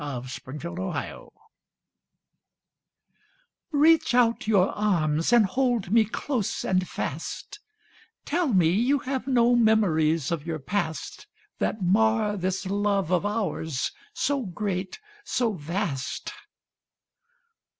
[0.03, 1.27] HUSBAND AND WIFE
[3.69, 7.59] Reach out your arms, and hold me close and fast,
[8.25, 11.27] Tell me you have no memories of your past
[11.59, 16.33] That mar this love of ours, so great, so vast.